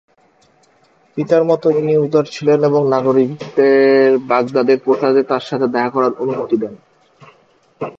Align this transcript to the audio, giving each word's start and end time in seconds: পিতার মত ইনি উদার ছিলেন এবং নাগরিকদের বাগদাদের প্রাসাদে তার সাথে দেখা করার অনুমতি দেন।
পিতার 1.17 1.43
মত 1.43 1.63
ইনি 1.71 1.93
উদার 1.97 2.25
ছিলেন 2.25 2.59
এবং 2.63 2.81
নাগরিকদের 2.87 4.09
বাগদাদের 4.27 4.77
প্রাসাদে 4.79 5.21
তার 5.23 5.43
সাথে 5.45 5.67
দেখা 5.67 5.89
করার 5.89 6.13
অনুমতি 6.19 6.55
দেন। 6.57 6.73